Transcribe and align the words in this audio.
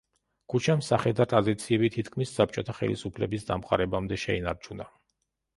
ქუჩამ 0.53 0.79
სახე 0.85 1.11
და 1.19 1.27
ტრადიციები 1.33 1.91
თითქმის 1.97 2.33
საბჭოთა 2.39 2.77
ხელისუფლების 2.79 3.47
დამყარებამდე 3.51 4.21
შეინარჩუნა. 4.27 4.93